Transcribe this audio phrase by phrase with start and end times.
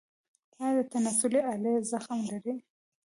[0.61, 2.55] ایا د تناسلي آلې زخم لرئ؟